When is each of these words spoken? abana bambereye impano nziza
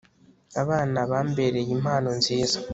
abana 0.61 0.99
bambereye 1.11 1.69
impano 1.77 2.09
nziza 2.19 2.57